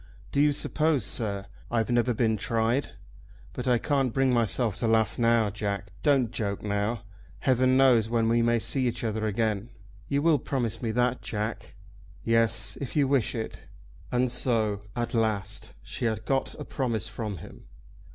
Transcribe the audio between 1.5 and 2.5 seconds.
I've never been